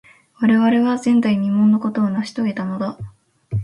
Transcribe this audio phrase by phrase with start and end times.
[0.39, 2.97] 我々は、前代未聞のことを成し遂げたのだ。